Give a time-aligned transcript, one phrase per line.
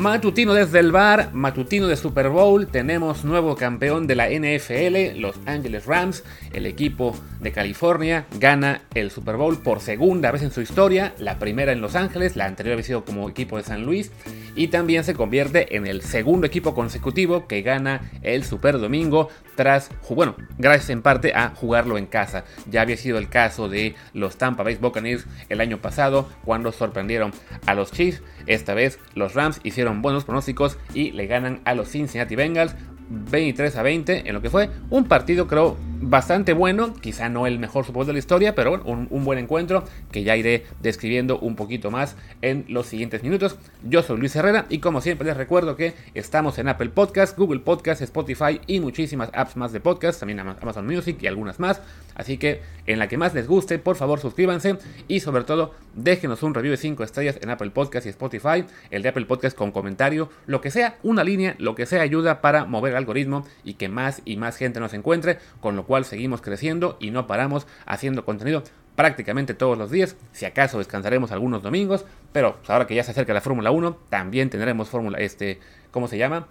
[0.00, 5.36] Matutino desde el bar, matutino de Super Bowl, tenemos nuevo campeón de la NFL, Los
[5.44, 6.24] Angeles Rams,
[6.54, 11.38] el equipo de California gana el Super Bowl por segunda vez en su historia, la
[11.38, 14.10] primera en Los Ángeles, la anterior había sido como equipo de San Luis,
[14.54, 19.90] y también se convierte en el segundo equipo consecutivo que gana el Super Domingo tras,
[20.08, 22.44] bueno, gracias en parte a jugarlo en casa.
[22.70, 27.32] Ya había sido el caso de los Tampa Bay Buccaneers el año pasado cuando sorprendieron
[27.66, 28.22] a los Chiefs.
[28.46, 32.74] Esta vez los Rams hicieron buenos pronósticos y le ganan a los Cincinnati Bengals
[33.10, 37.58] 23 a 20 en lo que fue un partido creo bastante bueno, quizá no el
[37.58, 41.56] mejor Super de la historia, pero bueno, un, buen encuentro que ya iré describiendo un
[41.56, 43.56] poquito más en los siguientes minutos.
[43.84, 47.60] Yo soy Luis Herrera y como siempre les recuerdo que estamos en Apple Podcast, Google
[47.60, 51.80] Podcast, Spotify y muchísimas apps más de podcast, también Amazon Music y algunas más.
[52.14, 56.42] Así que en la que más les guste, por favor suscríbanse y sobre todo déjenos
[56.42, 59.72] un review de 5 estrellas en Apple Podcast y Spotify, el de Apple Podcast con
[59.72, 63.74] comentario, lo que sea, una línea, lo que sea ayuda para mover el algoritmo y
[63.74, 67.66] que más y más gente nos encuentre, con lo cual seguimos creciendo y no paramos
[67.86, 68.62] haciendo contenido
[68.96, 70.16] prácticamente todos los días.
[70.32, 74.50] Si acaso descansaremos algunos domingos, pero ahora que ya se acerca la Fórmula 1, también
[74.50, 75.58] tendremos Fórmula, este,
[75.90, 76.46] ¿cómo se llama?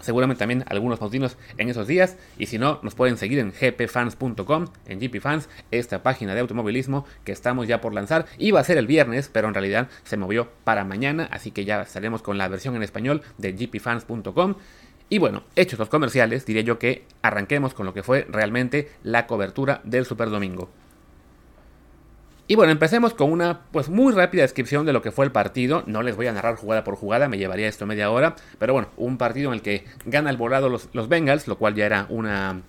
[0.00, 2.16] Seguramente también algunos mautinos en esos días.
[2.38, 7.32] Y si no, nos pueden seguir en gpfans.com, en gpfans, esta página de automovilismo que
[7.32, 8.26] estamos ya por lanzar.
[8.38, 11.28] Iba a ser el viernes, pero en realidad se movió para mañana.
[11.30, 14.54] Así que ya estaremos con la versión en español de gpfans.com.
[15.08, 19.26] Y bueno, hechos los comerciales, diré yo que arranquemos con lo que fue realmente la
[19.26, 20.68] cobertura del Super Domingo.
[22.48, 25.82] Y bueno, empecemos con una pues muy rápida descripción de lo que fue el partido.
[25.86, 28.36] No les voy a narrar jugada por jugada, me llevaría esto media hora.
[28.58, 31.74] Pero bueno, un partido en el que gana el volado los, los Bengals, lo cual
[31.74, 32.62] ya era una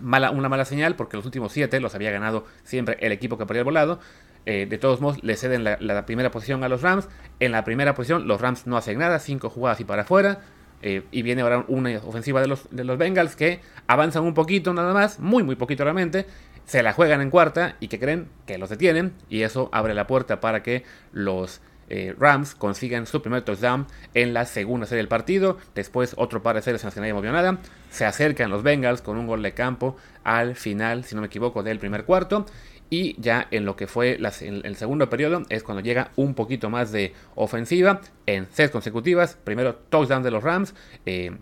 [0.00, 3.44] mala, una mala señal porque los últimos siete los había ganado siempre el equipo que
[3.44, 4.00] perdía el volado.
[4.46, 7.08] Eh, de todos modos, le ceden la, primera posición a los Rams.
[7.40, 10.40] En la primera posición, los Rams no hacen nada, cinco jugadas y para afuera.
[10.82, 14.74] Eh, y viene ahora una ofensiva de los, de los Bengals que avanzan un poquito
[14.74, 16.26] nada más, muy muy poquito realmente,
[16.64, 20.06] se la juegan en cuarta y que creen que los detienen y eso abre la
[20.06, 25.08] puerta para que los eh, Rams consigan su primer touchdown en la segunda serie del
[25.08, 25.58] partido.
[25.74, 27.58] Después otro par de series en las que nadie movió nada.
[27.90, 31.62] Se acercan los Bengals con un gol de campo al final, si no me equivoco,
[31.62, 32.46] del primer cuarto.
[32.90, 36.92] Y ya en lo que fue el segundo periodo es cuando llega un poquito más
[36.92, 39.36] de ofensiva en seis consecutivas.
[39.42, 40.74] Primero touchdown de los Rams.
[41.06, 41.36] Eh,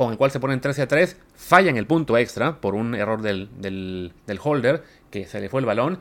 [0.00, 3.20] con el cual se ponen 13 a 3, fallan el punto extra por un error
[3.20, 5.98] del, del, holder, que se le fue el balón,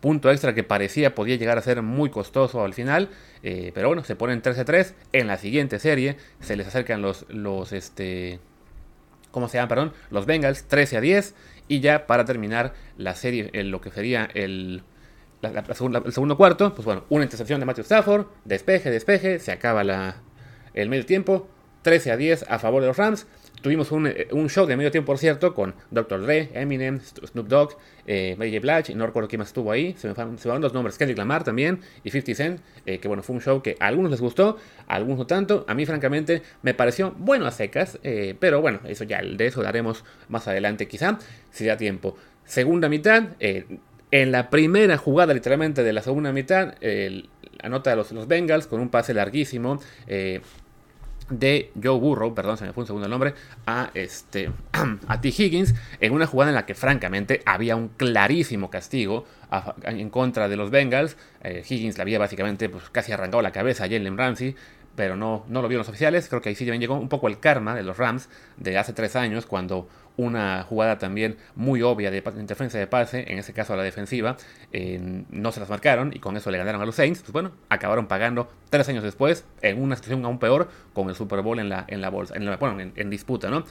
[0.00, 3.10] punto extra que parecía podía llegar a ser muy costoso al final,
[3.42, 7.02] eh, pero bueno, se ponen 13 a 3, en la siguiente serie se les acercan
[7.02, 8.40] los, los este,
[9.30, 9.68] ¿cómo se llama?
[9.68, 11.34] Perdón, los Bengals 13 a 10,
[11.68, 14.84] y ya para terminar la serie, en lo que sería el,
[15.42, 20.16] el segundo cuarto, pues bueno, una intercepción de Matthew Stafford, despeje, despeje, se acaba la,
[20.72, 21.50] el medio tiempo,
[21.84, 23.26] 13 a 10 a favor de los Rams.
[23.62, 26.22] Tuvimos un, eh, un, show de medio tiempo, por cierto, con Dr.
[26.22, 28.60] Dre, Eminem, Snoop Dogg, eh, Mary J.
[28.60, 31.44] Blige, no recuerdo quién más estuvo ahí, se me, van, se los nombres, Kendrick Lamar
[31.44, 34.58] también, y 50 Cent, eh, que bueno, fue un show que a algunos les gustó,
[34.86, 38.80] a algunos no tanto, a mí francamente me pareció bueno a secas, eh, pero bueno,
[38.86, 41.18] eso ya, de eso daremos más adelante quizá,
[41.50, 42.16] si da tiempo.
[42.44, 46.74] Segunda mitad, en la primera jugada literalmente de la segunda mitad,
[47.62, 49.80] anota a los, los Bengals con un pase larguísimo,
[51.30, 53.34] de Joe Burrow, perdón, se me fue un segundo el nombre,
[53.66, 54.50] a, este,
[55.08, 55.28] a T.
[55.28, 59.24] Higgins, en una jugada en la que francamente había un clarísimo castigo
[59.84, 61.16] en contra de los Bengals.
[61.42, 64.54] Eh, Higgins le había básicamente pues, casi arrancado la cabeza a Jalen Ramsey,
[64.96, 66.28] pero no, no lo vieron los oficiales.
[66.28, 68.92] Creo que ahí sí también llegó un poco el karma de los Rams de hace
[68.92, 73.72] tres años, cuando una jugada también muy obvia de interferencia de pase, en ese caso
[73.72, 74.36] a la defensiva,
[74.72, 77.20] eh, no se las marcaron y con eso le ganaron a los Saints.
[77.20, 81.42] Pues bueno, acabaron pagando tres años después en una situación aún peor con el Super
[81.42, 83.64] Bowl en la, en la bolsa, en bueno, en, disputa, ¿no?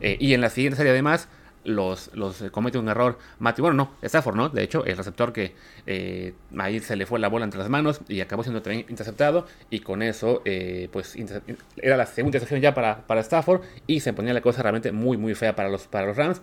[0.00, 1.28] Eh, y en la siguiente serie además
[1.64, 5.32] los, los eh, comete un error Matthew, bueno no, Stafford no, de hecho el receptor
[5.32, 5.54] que
[5.86, 9.46] eh, ahí se le fue la bola entre las manos y acabó siendo también interceptado
[9.68, 11.16] y con eso eh, pues
[11.76, 15.16] era la segunda intercepción ya para, para Stafford y se ponía la cosa realmente muy
[15.16, 16.40] muy fea para los, para los Rams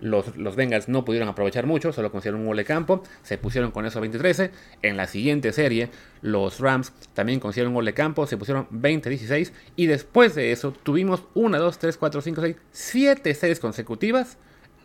[0.00, 3.70] los, los, Bengals no pudieron aprovechar mucho, solo consiguieron un gol de campo, se pusieron
[3.70, 4.50] con eso 20-13.
[4.80, 5.90] En la siguiente serie,
[6.22, 9.52] los Rams también consiguieron un gol de campo, se pusieron 20-16.
[9.76, 14.38] Y después de eso, tuvimos 1, 2, 3, 4, 5, 6, 7 series consecutivas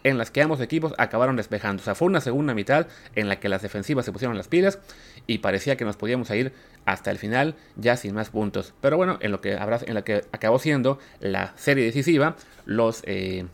[0.06, 1.82] en las que ambos equipos acabaron despejando.
[1.82, 4.78] O sea, fue una segunda mitad en la que las defensivas se pusieron las pilas
[5.26, 6.54] y parecía que nos podíamos ir
[6.86, 8.76] hasta el final ya sin más puntos.
[8.82, 12.36] Pero bueno, en lo que, habrá, en que acabó siendo la serie decisiva,
[12.66, 13.48] los, eh,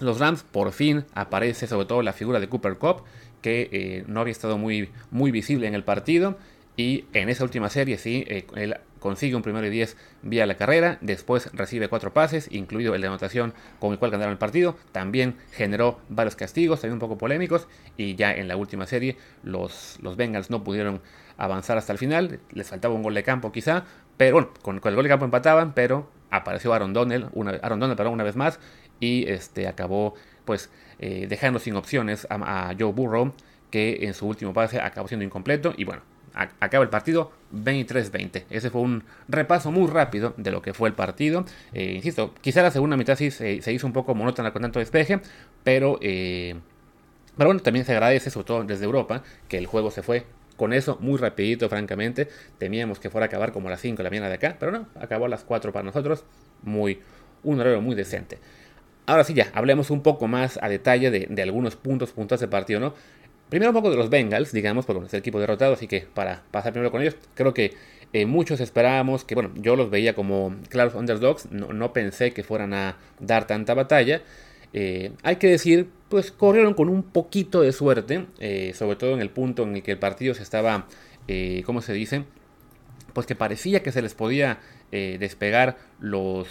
[0.00, 3.02] los Rams por fin aparece sobre todo la figura de Cooper Cup,
[3.42, 6.38] que eh, no había estado muy, muy visible en el partido.
[6.78, 10.96] Y en esa última serie, sí, eh, consigue un primero y 10 vía la carrera,
[11.02, 15.36] después recibe cuatro pases, incluido el de anotación con el cual ganaron el partido, también
[15.52, 17.68] generó varios castigos, también un poco polémicos,
[17.98, 21.02] y ya en la última serie los, los Bengals no pudieron
[21.36, 23.84] avanzar hasta el final, les faltaba un gol de campo quizá,
[24.16, 27.98] pero bueno, con, el gol de campo empataban, pero apareció Aaron Donald, una, Aaron Donald
[27.98, 28.58] perdón, una vez más,
[29.00, 30.14] y este, acabó
[30.46, 33.34] pues eh, dejando sin opciones a, a Joe Burrow,
[33.70, 36.00] que en su último pase acabó siendo incompleto, y bueno,
[36.34, 38.44] acaba el partido 23-20.
[38.50, 41.44] Ese fue un repaso muy rápido de lo que fue el partido.
[41.72, 45.20] Eh, insisto, quizá la segunda mitad sí se, hizo un poco monótona con tanto despeje,
[45.62, 46.56] pero, eh,
[47.36, 50.26] pero bueno, también se agradece, sobre todo desde Europa, que el juego se fue
[50.56, 52.28] con eso muy rapidito, francamente.
[52.58, 54.72] Temíamos que fuera a acabar como a las 5 de la mañana de acá, pero
[54.72, 56.24] no, acabó a las 4 para nosotros.
[56.62, 57.00] Muy,
[57.42, 58.38] un horario muy decente.
[59.06, 62.80] Ahora sí ya, hablemos un poco más a detalle de, algunos puntos, puntos de partido,
[62.80, 62.94] ¿no?
[63.48, 66.42] Primero un poco de los Bengals, digamos, porque es el equipo derrotado, así que para
[66.50, 67.74] pasar primero con ellos, creo que
[68.14, 72.72] eh, muchos esperábamos que, bueno, yo los veía como claros underdogs, no, pensé que fueran
[72.72, 74.22] a dar tanta batalla.
[74.72, 79.20] Eh, hay que decir, pues corrieron con un poquito de suerte, eh, sobre todo en
[79.20, 80.86] el punto en el que el partido se estaba,
[81.66, 82.24] ¿cómo se dice?
[83.14, 86.46] Pues que parecía que se les podía despegar los,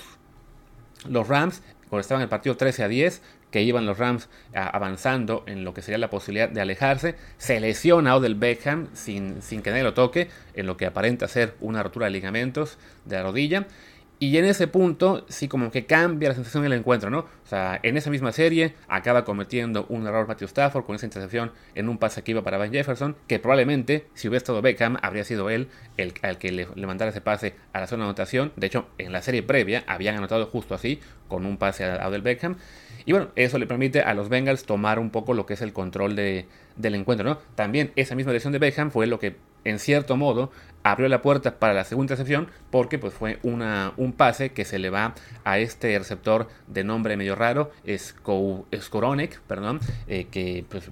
[1.07, 3.21] los Rams cuando estaban en el partido 13 a 10,
[3.53, 7.13] que iban los Rams avanzando en lo que sería la posibilidad de alejarse.
[7.37, 11.53] Se lesiona Odell Beckham sin, sin que nadie lo toque, en lo que aparenta ser
[11.61, 13.67] una rotura de ligamentos de la rodilla.
[14.23, 17.19] Y en ese punto sí como que cambia la sensación del encuentro, ¿no?
[17.19, 21.51] O sea, en esa misma serie acaba cometiendo un error Matthew Stafford con esa intercepción
[21.75, 25.25] en un pase que iba para Van Jefferson, que probablemente si hubiera estado Beckham habría
[25.25, 25.67] sido él
[25.97, 28.53] el, que le, mandara ese pase a la zona de anotación.
[28.55, 32.21] De hecho, en la serie previa habían anotado justo así, con un pase a Odell
[32.21, 32.55] Beckham.
[33.05, 35.73] Y bueno, eso le permite a los Bengals tomar un poco lo que es el
[35.73, 37.37] control de, del encuentro, ¿no?
[37.55, 39.35] También esa misma lesión de Beckham fue lo que
[39.65, 40.51] en cierto modo
[40.83, 44.79] abrió la puerta para la segunda intercepción porque pues fue una, un pase que se
[44.79, 45.15] le va
[45.45, 47.71] a este receptor de nombre medio raro,
[48.75, 50.89] Skoronek, perdón, eh, que pues,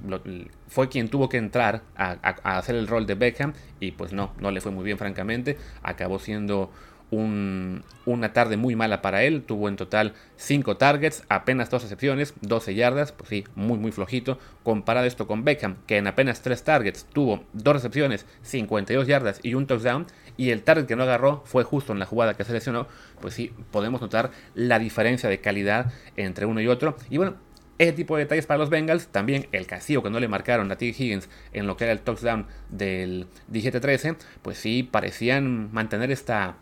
[0.69, 4.33] fue quien tuvo que entrar a, a, hacer el rol de Beckham y pues no,
[4.39, 6.71] no le fue muy bien francamente, acabó siendo
[7.11, 9.43] una tarde muy mala para él.
[9.43, 13.11] Tuvo en total 5 targets, apenas 2 recepciones, 12 yardas.
[13.11, 14.39] Pues sí, muy, muy flojito.
[14.63, 19.53] Comparado esto con Beckham, que en apenas 3 targets tuvo 2 recepciones, 52 yardas y
[19.53, 20.07] un touchdown.
[20.37, 22.87] Y el target que no agarró fue justo en la jugada que se lesionó.
[23.19, 26.95] Pues sí, podemos notar la diferencia de calidad entre uno y otro.
[27.09, 27.35] Y bueno,
[27.77, 30.77] ese tipo de detalles para los Bengals, también el castigo que no le marcaron a
[30.77, 30.85] T.
[30.85, 36.57] Higgins en lo que era el touchdown del 17-13, pues sí parecían mantener esta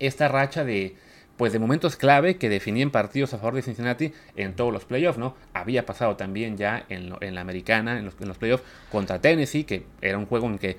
[0.00, 0.96] esta racha de,
[1.36, 5.18] pues de momentos clave que definían partidos a favor de Cincinnati en todos los playoffs,
[5.18, 5.36] ¿no?
[5.54, 10.26] Había pasado también ya en, la americana, en los, playoffs, contra Tennessee, que era un
[10.26, 10.76] juego en que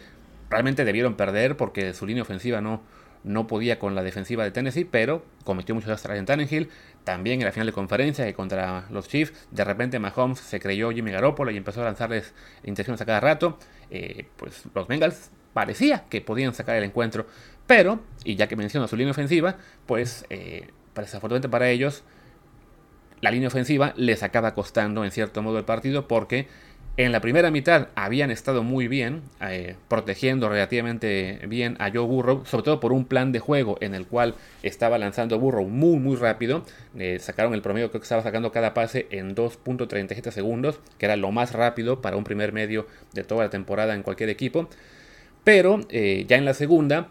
[0.50, 2.82] realmente debieron perder porque su línea ofensiva no,
[3.24, 6.70] no podía con la defensiva de Tennessee, pero cometió muchos astras en Tannenhill.
[7.04, 10.92] También en la final de conferencia y contra los Chiefs, de repente Mahomes se creyó
[10.92, 12.34] Jimmy Garoppolo y empezó a lanzarles
[12.64, 13.58] intenciones a cada rato.
[13.90, 17.26] Eh, pues los Bengals parecía que podían sacar el encuentro.
[17.68, 22.04] Pero, y ya que menciono su línea ofensiva, pues eh, desafortunadamente para ellos,
[23.22, 26.48] la línea ofensiva les acaba costando en cierto modo el partido porque
[26.98, 32.46] en la primera mitad habían estado muy bien, eh, protegiendo relativamente bien a Joe Burrow,
[32.46, 36.18] sobre todo por un plan de juego en el cual estaba lanzando Burrow muy muy
[36.18, 36.66] rápido.
[36.98, 41.16] Eh, sacaron el promedio, creo que estaba sacando cada pase en 2.37 segundos, que era
[41.16, 44.68] lo más rápido para un primer medio de toda la temporada en cualquier equipo.
[45.44, 47.10] Pero eh, ya en la segunda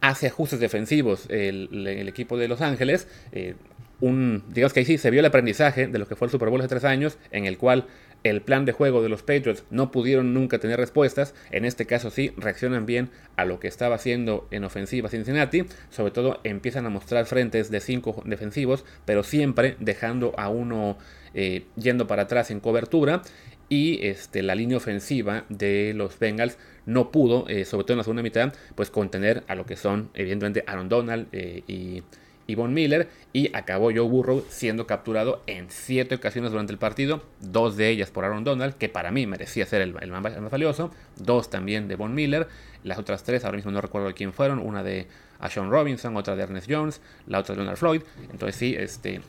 [0.00, 3.08] hace ajustes defensivos el, equipo de Los Ángeles.
[3.32, 3.54] Eh,
[4.00, 6.48] un, digamos que ahí sí se vio el aprendizaje de lo que fue el Super
[6.48, 7.86] Bowl hace tres años, en el cual
[8.22, 11.34] el plan de juego de los Patriots no pudieron nunca tener respuestas.
[11.50, 15.64] En este caso sí, reaccionan bien a lo que estaba haciendo en ofensiva Cincinnati.
[15.90, 20.98] Sobre todo empiezan a mostrar frentes de cinco defensivos, pero siempre dejando a uno
[21.32, 23.22] eh, yendo para atrás en cobertura
[23.70, 28.04] y este, la línea ofensiva de los Bengals no pudo, eh, sobre todo en la
[28.04, 32.02] segunda mitad, pues contener a lo que son evidentemente Aaron Donald eh, y,
[32.48, 37.22] y, Von Miller y acabó Joe Burrow siendo capturado en siete ocasiones durante el partido,
[37.38, 41.48] dos de ellas por Aaron Donald, que para mí merecía ser el, más, valioso, dos
[41.48, 42.48] también de Von Miller,
[42.82, 45.06] las otras tres ahora mismo no recuerdo quién fueron, una de
[45.48, 49.20] Sean Robinson, otra de Ernest Jones, la otra de Leonard Floyd, entonces sí, este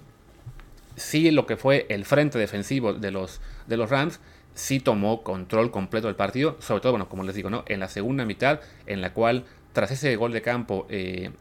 [0.96, 4.20] sí lo que fue el frente defensivo de los, de los Rams,
[4.54, 7.64] sí tomó control completo del partido, sobre todo, bueno, como les digo, ¿no?
[7.68, 11.32] En la segunda mitad, en la cual, tras ese gol de campo eh,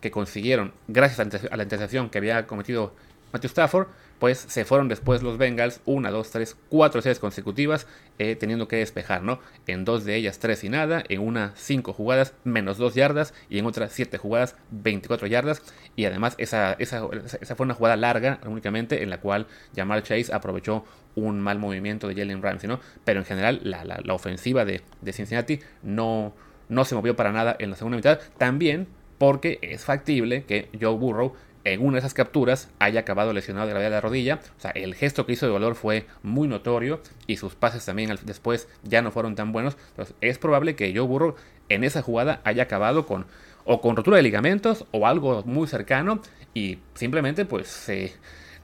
[0.00, 2.94] que consiguieron, gracias a la intercepción que había cometido
[3.32, 7.86] Matthew Stafford, pues se fueron después los Bengals, una, dos, tres, cuatro series consecutivas,
[8.18, 9.40] eh, teniendo que despejar, ¿no?
[9.66, 13.58] En dos de ellas, tres y nada, en una, cinco jugadas, menos dos yardas, y
[13.58, 15.62] en otras, siete jugadas, 24 yardas,
[15.96, 17.02] y además esa, esa,
[17.40, 20.84] esa fue una jugada larga únicamente, en la cual Jamal Chase aprovechó
[21.16, 22.80] un mal movimiento de Jalen Ramsey, ¿no?
[23.04, 26.34] Pero en general, la, la, ofensiva de, de Cincinnati no,
[26.68, 28.86] no se movió para nada en la segunda mitad, también
[29.18, 33.74] porque es factible que Joe Burrow en una de esas capturas haya acabado lesionado de
[33.74, 34.40] la, de la rodilla.
[34.56, 38.14] O sea, el gesto que hizo de valor fue muy notorio y sus pases también
[38.24, 39.76] después ya no fueron tan buenos.
[39.90, 41.34] Entonces, es probable que Joe Burrow
[41.68, 43.26] en esa jugada haya acabado con
[43.64, 46.20] o con rotura de ligamentos o algo muy cercano
[46.52, 47.90] y simplemente pues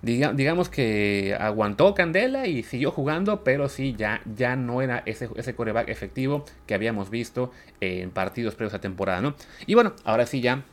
[0.02, 5.54] digamos que aguantó candela y siguió jugando, pero sí ya, ya no era ese, ese
[5.54, 9.34] coreback efectivo que habíamos visto en partidos previos a temporada, ¿no?
[9.66, 10.64] Y bueno, ahora sí ya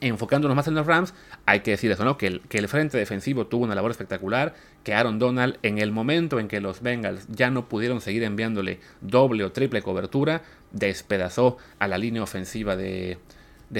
[0.00, 1.14] enfocándonos más en los Rams,
[1.46, 2.18] hay que decir eso, ¿no?
[2.18, 6.48] Que el, frente defensivo tuvo una labor espectacular, que Aaron Donald, en el momento en
[6.48, 11.98] que los Bengals ya no pudieron seguir enviándole doble o triple cobertura, despedazó a la
[11.98, 13.18] línea ofensiva de,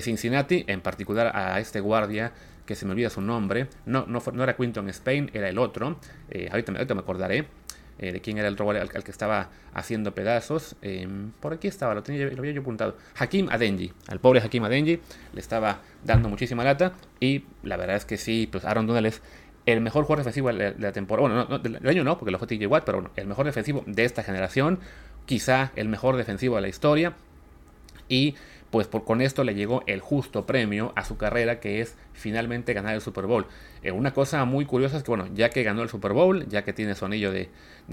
[0.00, 2.32] Cincinnati, en particular a este guardia
[2.66, 5.98] que se me olvida su nombre, no, no, era Quinton Spain, era el otro,
[6.28, 7.46] eh, ahorita me acordaré,
[7.98, 10.76] eh, de quién era el otro al, que estaba haciendo pedazos.
[10.82, 12.96] Em, por aquí estaba, lo, había yo apuntado.
[13.16, 15.00] Hakim Adenji, al pobre Hakim Adenji,
[15.32, 16.92] le estaba dando muchísima lata.
[17.20, 19.22] Y la verdad es que sí, pues Aaron Donald es
[19.66, 21.28] el mejor jugador defensivo de la, temporada.
[21.28, 23.82] Bueno, no, del año no, porque lo fue TJ Watt, pero bueno, el mejor defensivo
[23.86, 24.78] de esta generación.
[25.26, 27.14] Quizá el mejor defensivo de la historia.
[28.08, 28.34] Y
[28.70, 32.94] pues con esto le llegó el justo premio a su carrera, que es finalmente ganar
[32.94, 33.46] el Super Bowl.
[33.82, 36.64] Eh, una cosa muy curiosa es que, bueno, ya que ganó el Super Bowl, ya
[36.64, 37.48] que tiene su anillo de,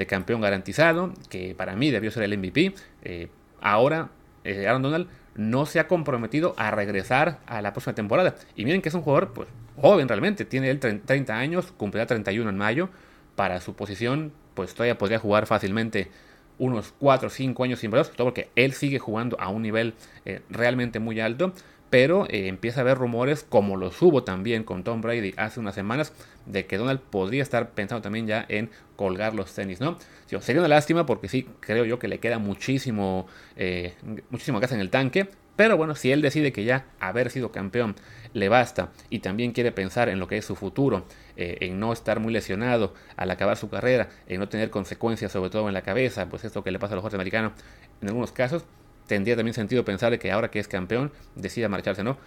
[0.07, 3.29] campeón garantizado, que para mí debió ser el MVP, eh,
[3.61, 4.09] ahora
[4.43, 8.35] eh, Aaron Donald no se ha comprometido a regresar a la próxima temporada.
[8.55, 9.47] Y miren que es un jugador pues,
[9.79, 12.89] joven realmente, tiene él 30 años, cumplirá 31 en mayo.
[13.35, 16.09] Para su posición, pues todavía podría jugar fácilmente
[16.57, 19.93] unos 4 o 5 años sin sobre todo porque él sigue jugando a un nivel
[20.25, 21.53] eh, realmente muy alto,
[21.89, 25.75] pero eh, empieza a haber rumores, como los hubo también con Tom Brady hace unas
[25.75, 26.13] semanas,
[26.45, 29.97] de que Donald podría estar pensando también ya en colgar los tenis, ¿no?
[30.41, 33.93] sería una lástima porque sí, creo yo que le queda muchísimo, eh,
[34.29, 37.95] muchísimo gas en el tanque, pero bueno, si él decide que ya haber sido campeón
[38.33, 41.05] le basta y también quiere pensar en lo que es su futuro,
[41.37, 45.49] eh, en no estar muy lesionado al acabar su carrera, en no tener consecuencias sobre
[45.49, 47.53] todo en la cabeza, pues esto que le pasa a los jugadores americanos
[48.01, 48.65] en algunos casos,
[49.07, 52.17] tendría también sentido pensar que ahora que es campeón decida marcharse, ¿no?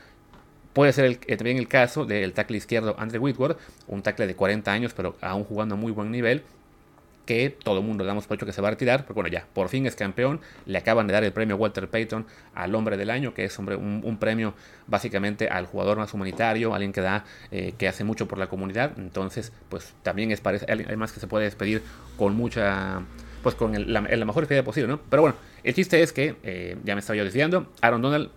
[0.73, 3.59] Puede ser eh, también el caso del tackle izquierdo Andrew Whitworth,
[3.89, 6.45] un tackle de 40 años pero aún jugando a muy buen nivel,
[7.29, 9.47] que todo el mundo damos por hecho que se va a retirar, pero bueno, ya,
[9.53, 13.11] por fin es campeón, le acaban de dar el premio Walter Payton al hombre del
[13.11, 14.55] año, que es un, premio
[14.87, 18.99] básicamente al jugador más humanitario, alguien que da, eh, que hace mucho por la comunidad,
[18.99, 21.83] entonces, pues también es parece, además que se puede despedir
[22.17, 23.03] con mucha,
[23.43, 24.99] pues con la, mejor despedida posible, ¿no?
[25.11, 28.31] Pero bueno, el chiste es que, eh, ya me estaba yo diciendo, Aaron Donald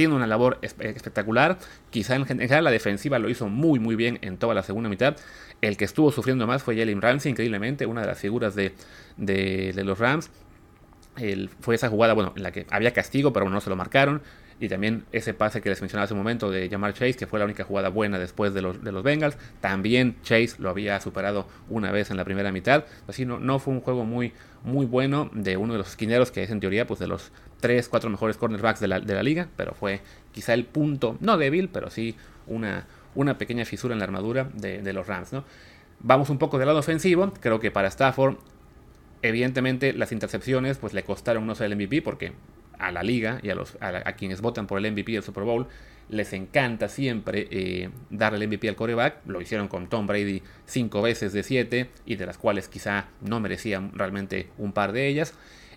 [0.00, 1.58] tiene una labor espectacular.
[1.90, 5.14] Quizá en general la defensiva lo hizo muy muy bien en toda la segunda mitad.
[5.60, 8.72] El que estuvo sufriendo más fue Jalen Ramsey, increíblemente, una de las figuras de,
[9.84, 10.30] los Rams.
[11.60, 14.22] fue esa jugada, bueno, en la que había castigo, pero no se lo marcaron.
[14.58, 17.38] Y también ese pase que les mencionaba hace un momento de Jamar Chase, que fue
[17.38, 19.36] la única jugada buena después de los, de los Bengals.
[19.60, 22.86] También Chase lo había superado una vez en la primera mitad.
[23.06, 24.32] Así no, no fue un juego muy,
[24.64, 27.88] muy bueno de uno de los esquineros, que es en teoría pues de los 3,
[27.88, 29.48] 4 mejores cornerbacks de la, de la liga.
[29.56, 30.00] Pero fue
[30.32, 34.92] quizá el punto, no débil, pero sí una, una pequeña fisura en la armadura de,
[34.92, 35.32] los Rams.
[35.32, 35.44] ¿no?
[36.00, 37.32] Vamos un poco del lado ofensivo.
[37.40, 38.36] Creo que para Stafford,
[39.22, 42.32] evidentemente las intercepciones pues le costaron no ser el MVP porque
[42.78, 45.66] a la liga y a, los, a, quienes votan por el MVP del Super Bowl
[46.08, 49.18] les encanta siempre eh, darle el MVP al coreback.
[49.26, 53.38] Lo hicieron con Tom Brady cinco veces de siete y de las cuales quizá no
[53.38, 55.34] merecían realmente un par de ellas.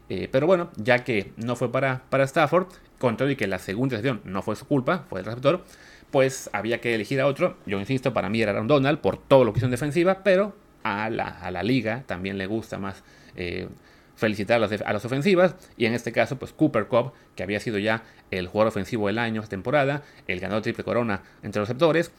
[0.10, 2.68] Eh, pero bueno, ya que no fue para, para Stafford,
[3.00, 5.64] con y que la segunda intercepción no fue su culpa, fue el receptor,
[6.10, 7.58] pues había que elegir a otro.
[7.66, 10.56] Yo insisto, para mí era Aaron Donald por todo lo que hizo en defensiva, pero
[10.84, 13.04] a la, liga también le gusta más
[13.36, 13.68] eh,
[14.16, 15.56] felicitar a las, a las, ofensivas.
[15.76, 19.18] Y en este caso, pues Cooper Cup, que había sido ya el jugador ofensivo del
[19.18, 22.12] año esta temporada, el ganador triple corona entre los receptores.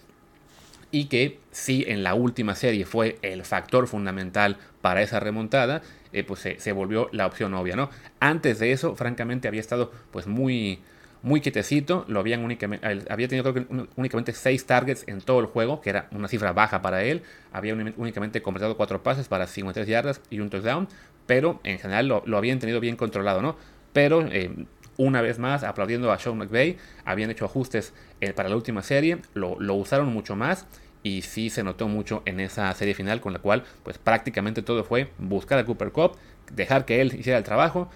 [0.90, 5.80] Y que sí en la última serie fue el factor fundamental para esa remontada,
[6.12, 7.88] eh, pues se, se, volvió la opción obvia, ¿no?
[8.20, 10.80] Antes de eso, francamente, había estado pues muy,
[11.22, 15.46] muy quietecito, lo habían únicamente, había tenido creo que únicamente 6 targets en todo el
[15.46, 19.88] juego, que era una cifra baja para él, había únicamente completado 4 pases para 53
[19.88, 20.86] yardas y un touchdown,
[21.24, 23.56] pero en general lo, habían tenido bien controlado, ¿no?
[23.94, 24.66] Pero eh,
[24.98, 26.76] una vez más aplaudiendo a Sean McVay.
[27.06, 30.66] Habían hecho ajustes eh, para la última serie, lo, lo, usaron mucho más
[31.04, 34.82] y sí se notó mucho en esa serie final con la cual pues prácticamente todo
[34.82, 36.16] fue buscar a Cooper Cup,
[36.50, 37.88] dejar que él hiciera el trabajo,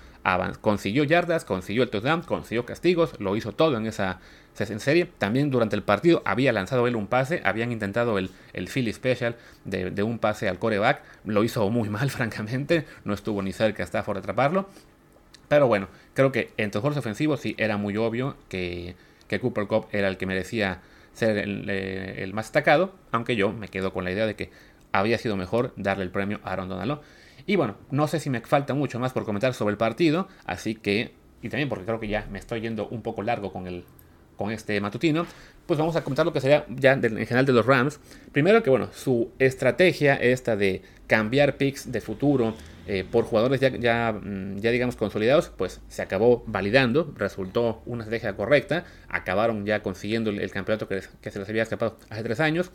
[0.60, 4.20] consiguió yardas, consiguió el touchdown, consiguió castigos, lo hizo todo en esa
[4.60, 5.08] en serie.
[5.18, 9.36] También durante el partido había lanzado él un pase, habían intentado el, el Philly Special
[9.64, 14.18] de, un pase al coreback, lo hizo muy mal francamente, no estuvo ni cerca Stafford
[14.18, 14.68] atraparlo.
[15.48, 18.96] Pero bueno, creo que en los ofensivos sí era muy obvio que,
[19.28, 20.82] que Cooper Cup era el que merecía
[21.18, 24.50] ser el, eh, el, más destacado, aunque yo me quedo con la idea de que
[24.92, 27.00] había sido mejor darle el premio a Aaron Donald.
[27.46, 30.74] Y bueno, no sé si me falta mucho más por comentar sobre el partido, así
[30.74, 33.84] que, y también porque creo que ya me estoy yendo un poco largo con el,
[34.36, 35.26] con este matutino,
[35.68, 38.00] pues vamos a comentar lo que sería ya en general de los Rams.
[38.32, 42.54] Primero que bueno, su estrategia esta de cambiar picks de futuro
[42.86, 48.02] eh, por jugadores ya, ya, mm, ya, digamos consolidados, pues se acabó validando, resultó una
[48.02, 52.40] estrategia correcta, acabaron ya consiguiendo el, campeonato que, que, se les había escapado hace tres
[52.40, 52.72] años.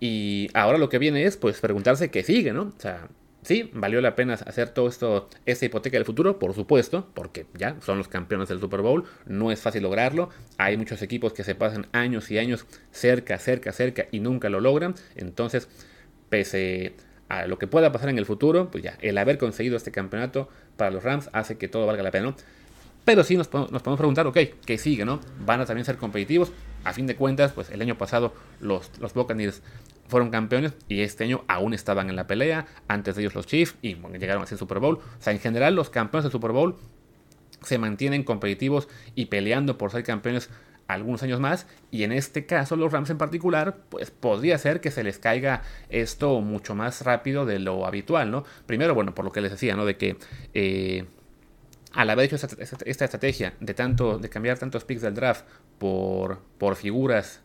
[0.00, 2.72] Y ahora lo que viene es pues preguntarse qué sigue, ¿no?
[2.76, 3.06] O sea,
[3.42, 7.76] Sí, valió la pena hacer todo esto, esta hipoteca del futuro, por supuesto, porque ya
[7.80, 10.28] son los campeones del Super Bowl, no es fácil lograrlo,
[10.58, 14.60] hay muchos equipos que se pasan años y años cerca, cerca, cerca y nunca lo
[14.60, 15.68] logran, entonces,
[16.28, 16.94] pese
[17.28, 20.48] a lo que pueda pasar en el futuro, pues ya, el haber conseguido este campeonato
[20.76, 22.36] para los Rams hace que todo valga la pena, ¿no?
[23.08, 24.36] Pero sí nos, podemos preguntar, ok,
[24.66, 25.18] ¿qué sigue, no?
[25.46, 26.52] ¿Van a también ser competitivos?
[26.84, 29.62] A fin de cuentas, pues el año pasado los, los Buccaneers
[30.08, 33.76] fueron campeones y este año aún estaban en la pelea, antes de ellos los Chiefs
[33.80, 34.96] y llegaron a ser Super Bowl.
[34.96, 36.76] O sea, en general los campeones del Super Bowl
[37.62, 40.50] se mantienen competitivos y peleando por ser campeones
[40.86, 44.90] algunos años más y en este caso los Rams en particular pues podría ser que
[44.90, 48.44] se les caiga esto mucho más rápido de lo habitual, ¿no?
[48.66, 49.86] Primero, bueno, por lo que les decía, ¿no?
[49.86, 50.18] De que
[50.52, 51.06] eh,
[51.92, 55.44] al haber hecho esta, estrategia de tanto de cambiar tantos picks del draft
[55.78, 57.40] por, por figuras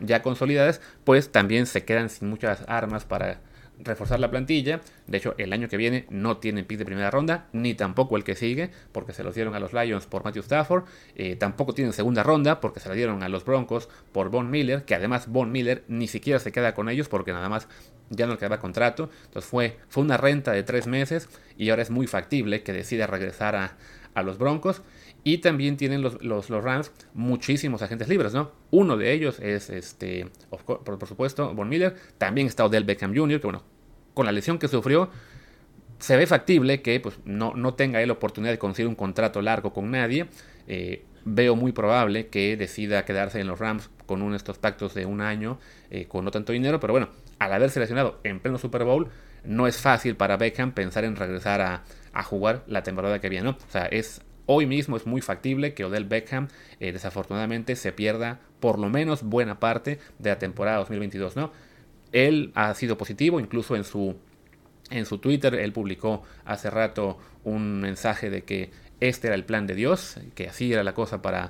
[0.00, 3.40] ya consolidadas, pues también se quedan sin muchas armas para
[3.80, 4.80] reforzar la plantilla.
[5.06, 8.24] De hecho, el año que viene no tienen pick de primera ronda, ni tampoco el
[8.24, 10.84] que sigue, porque se los dieron a los Lions por Matthew Stafford.
[11.14, 14.84] Eh, tampoco tienen segunda ronda, porque se la dieron a los Broncos por Von Miller,
[14.84, 17.68] que además Von Miller ni siquiera se queda con ellos, porque nada más
[18.10, 19.10] ya no le quedaba contrato.
[19.26, 23.06] Entonces fue, fue una renta de tres meses y ahora es muy factible que decida
[23.06, 23.76] regresar a,
[24.14, 24.82] a los Broncos.
[25.24, 28.52] Y también tienen los, los, Rams muchísimos agentes libres, ¿no?
[28.70, 31.96] Uno de ellos es, este, por, supuesto, Von Miller.
[32.18, 33.62] También está Odell Beckham Jr., que bueno,
[34.14, 35.10] con la lesión que sufrió,
[35.98, 39.72] se ve factible que pues, no, no tenga él oportunidad de conseguir un contrato largo
[39.72, 40.28] con nadie.
[40.66, 44.94] Eh, veo muy probable que decida quedarse en los Rams con uno de estos pactos
[44.94, 45.58] de un año,
[45.90, 47.08] eh, con no tanto dinero, pero bueno,
[47.38, 49.08] al haber seleccionado en pleno Super Bowl,
[49.44, 51.84] no es fácil para Beckham pensar en regresar a,
[52.24, 53.50] jugar la temporada que viene.
[53.50, 56.48] O sea, es Hoy mismo es muy factible que Odell Beckham
[56.80, 61.52] eh, desafortunadamente se pierda por lo menos buena parte de la temporada 2022, ¿no?
[62.12, 64.16] Él ha sido positivo, incluso en su,
[64.88, 68.70] en su Twitter, él publicó hace rato un mensaje de que
[69.00, 71.48] este era el plan de Dios, que así era la cosa para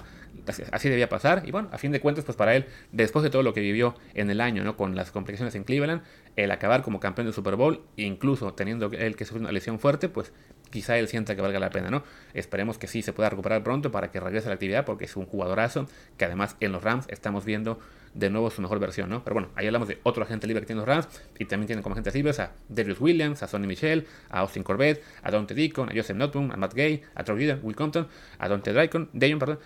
[0.48, 1.42] así debía pasar.
[1.46, 3.94] Y bueno, a fin de cuentas, pues para él, después de todo lo que vivió
[4.14, 4.76] en el año, ¿no?
[4.76, 6.02] Con las complicaciones en Cleveland,
[6.36, 10.08] el acabar como campeón del Super Bowl, incluso teniendo él que sufrir una lesión fuerte,
[10.08, 10.32] pues
[10.70, 12.02] quizá él sienta que valga la pena, ¿no?
[12.34, 15.16] Esperemos que sí se pueda recuperar pronto para que regrese a la actividad, porque es
[15.16, 17.78] un jugadorazo que además en los Rams estamos viendo
[18.14, 19.22] de nuevo su mejor versión, ¿no?
[19.22, 21.82] Pero bueno, ahí hablamos de otro agente libre que tiene los Rams y también tienen
[21.82, 25.88] como agentes libres a Darius Williams, a Sonny Michel, a Austin Corbett, a Dante Deacon,
[25.90, 29.38] a Joseph Notboom, a Matt Gay, a Troy Reader, Will Compton, a Dante Draycon, Dayon,
[29.38, 29.58] perdón.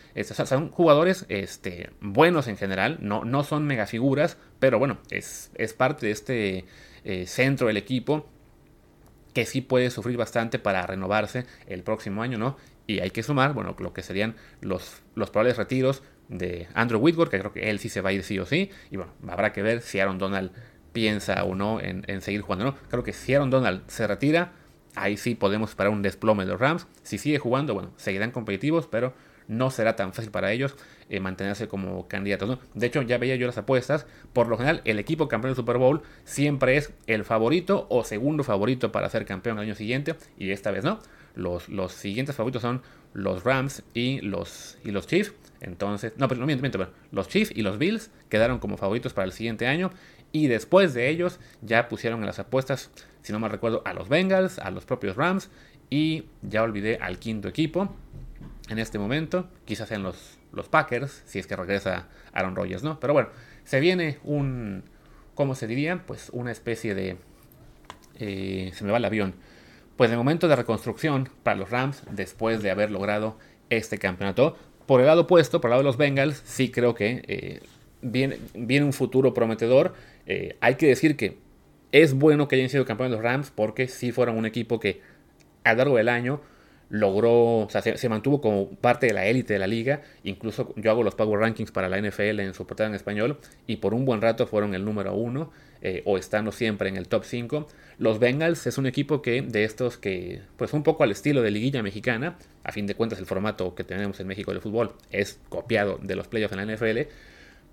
[0.44, 6.06] son jugadores este, buenos en general, no, no son megafiguras, pero bueno, es, es parte
[6.06, 6.64] de este
[7.04, 8.28] eh, centro del equipo
[9.32, 12.56] que sí puede sufrir bastante para renovarse el próximo año, ¿no?
[12.86, 17.30] Y hay que sumar, bueno, lo que serían los, los probables retiros de Andrew Whitworth,
[17.30, 18.70] que creo que él sí se va a ir sí o sí.
[18.90, 20.50] Y bueno, habrá que ver si Aaron Donald
[20.92, 22.74] piensa o no en, seguir jugando, ¿no?
[22.88, 24.52] Creo que si Aaron Donald se retira,
[24.94, 26.86] ahí sí podemos esperar un desplome de los Rams.
[27.02, 29.14] Si sigue jugando, bueno, seguirán competitivos, pero
[29.52, 30.74] no será tan fácil para ellos
[31.08, 32.58] eh, mantenerse como candidatos.
[32.74, 34.06] De hecho, ya veía yo las apuestas.
[34.32, 38.44] Por lo general, el equipo campeón del Super Bowl siempre es el favorito o segundo
[38.44, 40.14] favorito para ser campeón el año siguiente.
[40.38, 40.98] Y esta vez no.
[41.34, 42.82] Los, los siguientes favoritos son
[43.14, 45.34] los Rams y los, y los Chiefs.
[45.60, 49.26] Entonces, no, pero no miento, miento, los Chiefs y los Bills quedaron como favoritos para
[49.26, 49.90] el siguiente año.
[50.32, 52.90] Y después de ellos ya pusieron en las apuestas,
[53.22, 55.50] si no mal recuerdo, a los Bengals, a los propios Rams.
[55.90, 57.94] Y ya olvidé al quinto equipo
[58.68, 59.48] en este momento.
[59.64, 63.00] Quizás sean los, los Packers, si es que regresa Aaron Rodgers, ¿no?
[63.00, 63.28] Pero bueno,
[63.64, 64.84] se viene un,
[65.34, 66.04] ¿cómo se diría?
[66.06, 67.16] Pues una especie de...
[68.18, 69.34] Eh, se me va el avión.
[69.96, 73.38] Pues de momento de reconstrucción para los Rams, después de haber logrado
[73.70, 74.56] este campeonato.
[74.86, 77.60] Por el lado opuesto, por el lado de los Bengals, sí creo que eh,
[78.00, 79.94] viene, viene, un futuro prometedor.
[80.26, 81.38] Eh, hay que decir que
[81.92, 85.00] es bueno que hayan sido campeones los Rams porque sí fueron un equipo que
[85.64, 86.40] a lo largo del año
[86.92, 90.02] logró, se, mantuvo como parte de la élite de la liga.
[90.24, 93.76] Incluso yo hago los Power Rankings para la NFL en su portada en español y
[93.76, 95.50] por un buen rato fueron el número uno
[95.80, 97.66] eh, o estando siempre en el top 5.
[97.96, 101.50] Los Bengals es un equipo que de estos que, pues un poco al estilo de
[101.50, 105.40] liguilla mexicana, a fin de cuentas el formato que tenemos en México de fútbol es
[105.48, 107.08] copiado de los playoffs en la NFL.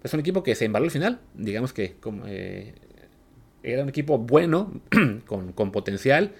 [0.01, 2.73] Es un equipo que se embaló al final, digamos que eh,
[3.63, 4.79] era un equipo bueno,
[5.25, 6.31] con, con potencial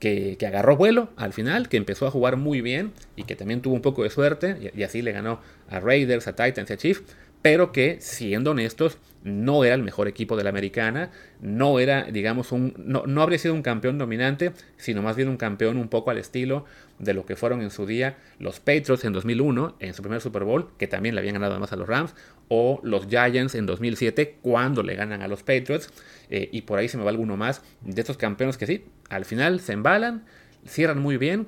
[0.00, 3.74] que, agarró vuelo al final, que empezó a jugar muy bien y que también tuvo
[3.74, 7.02] un poco de suerte y, así le ganó a Raiders, a Titans y a Chiefs,
[7.42, 12.52] pero que siendo honestos no era el mejor equipo de la americana, no era, digamos,
[12.52, 16.10] un, no, no habría sido un campeón dominante, sino más bien un campeón un poco
[16.10, 16.64] al estilo
[16.98, 20.44] de lo que fueron en su día los Patriots en 2001, en su primer Super
[20.44, 22.14] Bowl, que también le habían ganado además a los Rams,
[22.48, 25.90] o los Giants en 2007, cuando le ganan a los Patriots,
[26.30, 29.24] eh, y por ahí se me va alguno más de estos campeones que sí, al
[29.24, 30.24] final se embalan,
[30.66, 31.46] cierran muy bien,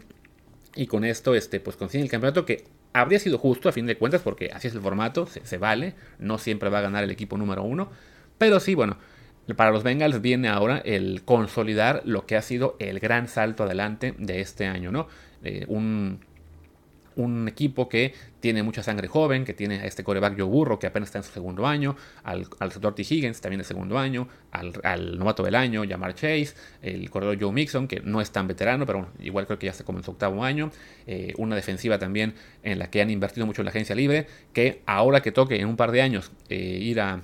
[0.74, 3.96] y con esto este, pues consiguen el campeonato que habría sido justo a fin de
[3.96, 7.37] cuentas, porque así es el formato, se, vale, no siempre va a ganar el equipo
[7.37, 7.90] número uno,
[8.38, 8.98] pero sí, bueno,
[9.57, 14.14] para los Bengals viene ahora el consolidar lo que ha sido el gran salto adelante
[14.18, 15.09] de este año, ¿no?
[15.42, 16.20] Eh, un,
[17.16, 20.87] un, equipo que tiene mucha sangre joven, que tiene a este coreback Joe Burro, que
[20.87, 22.72] apenas está en su segundo año, al, al.
[22.96, 27.88] Higgins, también de segundo año, al, novato del año, Jamar Chase, el corredor Joe Mixon,
[27.88, 30.70] que no es tan veterano, pero igual creo que ya en su octavo año,
[31.07, 34.83] eh, una defensiva también en la que han invertido mucho en la agencia libre, que
[34.87, 37.22] ahora que toque en un par de años eh, ir a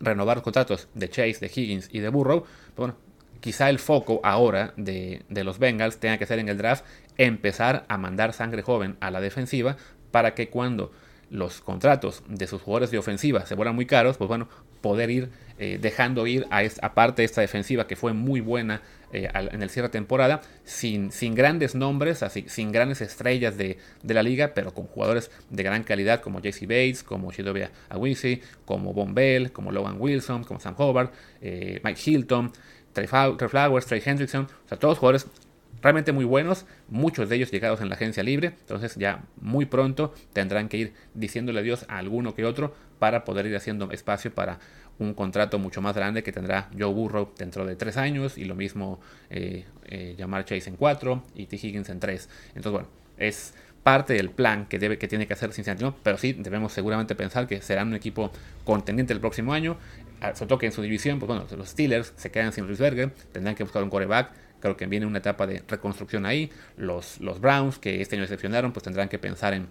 [0.00, 2.42] renovar los contratos de Chase, de Higgins y de Burrow,
[2.74, 2.96] pues bueno,
[3.40, 6.84] quizá el foco ahora de, de, los Bengals tenga que ser en el draft
[7.16, 9.76] empezar a mandar sangre joven a la defensiva
[10.10, 10.92] para que cuando
[11.30, 14.48] los contratos de sus jugadores de ofensiva se vuelvan muy caros, pues bueno,
[14.80, 18.82] poder ir eh, dejando ir a, esta, parte de esta defensiva que fue muy buena
[19.12, 23.78] eh, en el cierre de temporada, sin, sin grandes nombres, así, sin grandes estrellas de,
[24.02, 28.40] de, la liga, pero con jugadores de gran calidad como JC Bates, como Shidobia Awisi,
[28.64, 32.52] como Von Bell, como Logan Wilson, como Sam Hobart, eh, Mike Hilton,
[32.92, 35.26] Trey Flowers, Trey Hendrickson, o sea, todos jugadores
[35.82, 40.14] realmente muy buenos, muchos de ellos llegados en la agencia libre, entonces ya muy pronto
[40.32, 44.58] tendrán que ir diciéndole adiós a alguno que otro para poder ir haciendo espacio para
[44.98, 48.54] un contrato mucho más grande que tendrá Joe Burrow dentro de tres años y lo
[48.54, 49.00] mismo
[49.30, 51.56] eh, eh, llamar Chase en cuatro y T.
[51.56, 52.28] Higgins en tres.
[52.48, 56.34] Entonces bueno, es parte del plan que, debe, que tiene que hacer Cincinnati, pero sí
[56.34, 58.30] debemos seguramente pensar que serán un equipo
[58.64, 59.78] contendiente el próximo año,
[60.34, 63.54] sobre todo que en su división, pues bueno, los Steelers se quedan sin Berger, tendrán
[63.54, 66.50] que buscar un coreback, Creo que viene una etapa de reconstrucción ahí.
[66.76, 69.68] Los, los Browns, que este año decepcionaron, pues tendrán que pensar en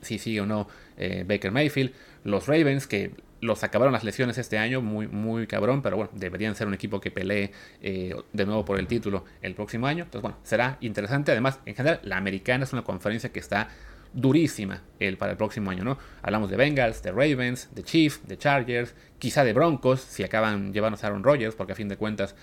[0.00, 1.92] si sigue o no eh, Baker Mayfield.
[2.22, 6.54] Los Ravens, que los acabaron las lesiones este año, muy, muy cabrón, pero bueno, deberían
[6.54, 10.04] ser un equipo que pelee eh, de nuevo por el título el próximo año.
[10.04, 11.32] Entonces, bueno, será interesante.
[11.32, 13.68] Además, en general, la americana es una conferencia que está
[14.14, 15.98] durísima el, para el próximo año, ¿no?
[16.22, 21.04] Hablamos de Bengals, de Ravens, de Chiefs, de Chargers, quizá de Broncos, si acaban llevándose
[21.04, 22.34] a Aaron Rodgers, porque a fin de cuentas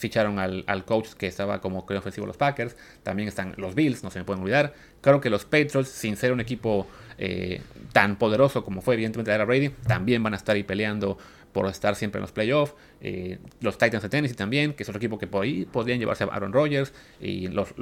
[0.00, 4.10] ficharon al, coach que estaba como que ofensivo los Packers, también están los Bills, no
[4.10, 4.72] se me pueden olvidar.
[5.02, 6.86] Creo que los Patriots, sin ser un equipo
[7.18, 7.60] eh,
[7.92, 11.18] tan poderoso como fue evidentemente la era Brady, también van a estar ahí peleando
[11.52, 12.74] por estar siempre en los playoffs.
[13.00, 16.24] Eh, los Titans de Tennessee también, que es otro equipo que por ahí podrían llevarse
[16.24, 16.92] a Aaron Rodgers.
[17.20, 17.74] Y los,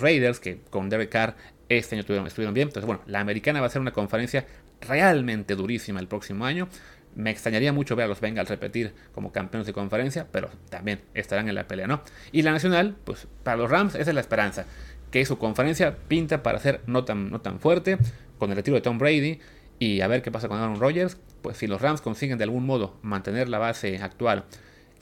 [0.00, 1.36] Raiders, que con Derek Carr
[1.68, 2.68] este año estuvieron, estuvieron bien.
[2.68, 4.46] Entonces, bueno, la americana va a ser una conferencia
[4.80, 6.68] realmente durísima el próximo año.
[7.14, 11.48] Me extrañaría mucho ver a los Bengals repetir como campeones de conferencia, pero también estarán
[11.48, 12.02] en la pelea, ¿no?
[12.32, 14.66] Y la nacional, pues para los Rams esa es la esperanza,
[15.12, 17.98] que su conferencia pinta para ser no tan, no tan fuerte,
[18.38, 19.38] con el retiro de Tom Brady
[19.78, 21.16] y a ver qué pasa con Aaron Rodgers.
[21.44, 24.44] Pues si los Rams consiguen de algún modo mantener la base actual,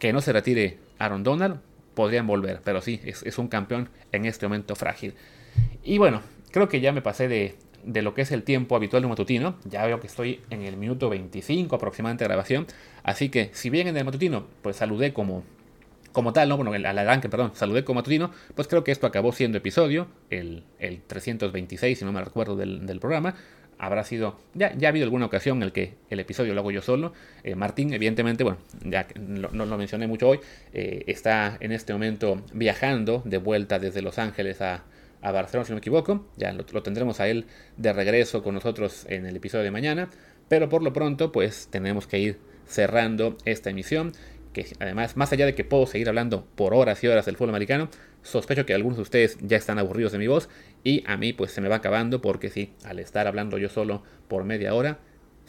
[0.01, 1.61] que no se retire Aaron Donald,
[1.95, 5.15] podrían volver, pero sí, es, un campeón en este momento frágil.
[5.85, 9.03] Y bueno, creo que ya me pasé de, de lo que es el tiempo habitual
[9.03, 9.55] de un matutino.
[9.67, 12.67] Ya veo que estoy en el minuto 25 aproximadamente de grabación.
[13.05, 15.45] Así que si bien en el matutino pues saludé como,
[16.11, 16.57] como tal, ¿no?
[16.57, 20.65] Bueno, al arranque, perdón, saludé como matutino, pues creo que esto acabó siendo episodio, el,
[20.81, 23.37] el 326, si no me recuerdo, del, programa.
[23.83, 26.71] Habrá sido, ya, ya ha habido alguna ocasión en el que el episodio lo hago
[26.71, 27.13] yo solo.
[27.43, 30.39] Eh, Martín, evidentemente, bueno, ya no, lo mencioné mucho hoy,
[30.73, 34.85] eh, está en este momento viajando de vuelta desde Los Ángeles a,
[35.21, 36.29] Barcelona, si no me equivoco.
[36.37, 40.09] Ya lo, tendremos a él de regreso con nosotros en el episodio de mañana.
[40.49, 44.13] Pero por lo pronto, pues tenemos que ir cerrando esta emisión.
[44.53, 47.51] Que además, más allá de que puedo seguir hablando por horas y horas del fútbol
[47.51, 47.89] americano,
[48.23, 50.49] Sospecho que algunos de ustedes ya están aburridos de mi voz
[50.85, 54.03] y a mí pues se me va acabando porque sí, al estar hablando yo solo
[54.29, 54.99] por media hora,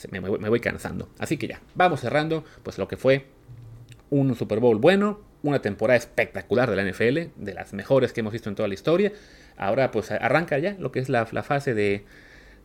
[0.09, 1.09] me, voy cansando.
[1.19, 3.27] Así que ya, vamos cerrando pues lo que fue
[4.09, 8.33] un Super Bowl bueno, una temporada espectacular de la NFL, de las mejores que hemos
[8.33, 9.11] visto en toda la historia.
[9.57, 12.05] Ahora pues arranca ya lo que es la, fase de,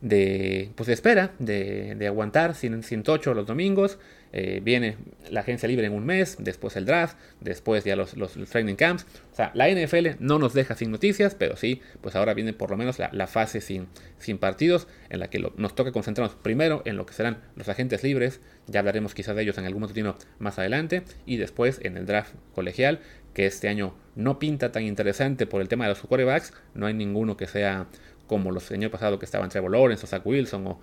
[0.01, 3.99] de, pues, de espera, de, de aguantar sin, sin, tocho los domingos.
[4.31, 4.97] Eh, viene
[5.31, 9.05] la agencia libre en un mes, después el draft, después ya los, los, training camps.
[9.31, 12.69] O sea, la NFL no nos deja sin noticias, pero sí, pues ahora viene por
[12.69, 13.87] lo menos la, la fase sin,
[14.19, 18.03] sin partidos, en la que nos toca concentrarnos primero en lo que serán los agentes
[18.03, 22.05] libres, ya hablaremos quizás de ellos en algún momento más adelante, y después en el
[22.05, 22.99] draft colegial,
[23.33, 26.93] que este año no pinta tan interesante por el tema de los quarterbacks, no hay
[26.93, 27.87] ninguno que sea
[28.29, 30.79] como los años pasados que estaban Trevor Lawrence o Zach Wilson o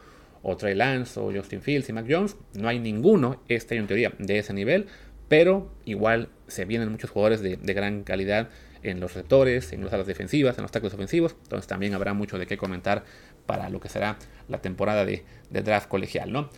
[0.48, 2.36] o Trey Lance o Justin Fields y Mac Jones.
[2.54, 4.86] No hay ninguno este año en teoría de ese nivel,
[5.26, 8.48] pero igual se vienen muchos jugadores de, gran calidad
[8.84, 11.34] en los receptores, en las alas defensivas, en los tackles ofensivos.
[11.42, 13.04] Entonces también habrá mucho de qué comentar
[13.44, 16.48] para lo que será la temporada de, draft colegial, ¿no?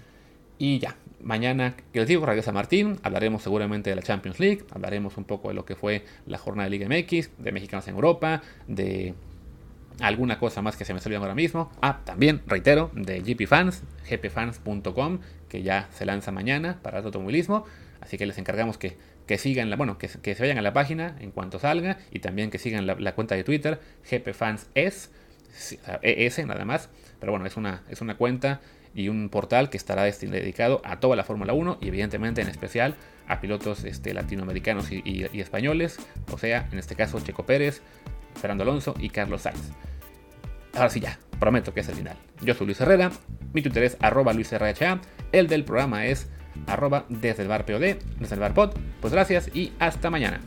[0.59, 5.17] Y ya, mañana, que les digo, regresa Martín, hablaremos seguramente de la Champions League, hablaremos
[5.17, 8.43] un poco de lo que fue la jornada de Liga MX, de mexicanos en Europa,
[8.67, 9.15] de
[10.01, 11.71] alguna cosa más que se me olvidando ahora mismo.
[11.83, 17.65] Ah, también, reitero, de GP Fans, gpfans.com, que ya se lanza mañana para el automovilismo.
[18.01, 20.73] Así que les encargamos que, que sigan la, bueno, que, que, se vayan a la
[20.73, 25.11] página en cuanto salga y también que sigan la, cuenta de Twitter, gpfanses,
[26.03, 26.91] ES nada más.
[27.19, 28.61] Pero bueno, es una, es una cuenta
[28.95, 32.95] y un portal que estará dedicado a toda la Fórmula 1 y evidentemente en especial
[33.27, 35.99] a pilotos este, latinoamericanos y españoles,
[36.33, 37.83] o sea, en este caso Checo Pérez,
[38.39, 39.71] Fernando Alonso y Carlos Sainz.
[40.75, 42.17] Ahora sí ya, prometo que es el final.
[42.43, 43.11] Yo soy Luis Herrera,
[43.53, 45.01] mi Twitter es arroba luisrha,
[45.33, 46.29] el del programa es
[46.67, 48.55] arroba desde el bar desde el bar.
[48.55, 50.41] Pues gracias y hasta mañana.